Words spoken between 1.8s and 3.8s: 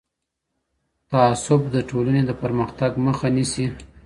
ټولنې د پرمختګ مخه نیسي.